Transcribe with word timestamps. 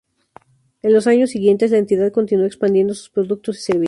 En 0.81 0.93
los 0.93 1.05
años 1.05 1.29
siguientes, 1.29 1.69
la 1.69 1.77
entidad 1.77 2.11
continuó 2.11 2.47
expandiendo 2.47 2.95
sus 2.95 3.11
productos 3.11 3.59
y 3.59 3.61
servicios. 3.61 3.79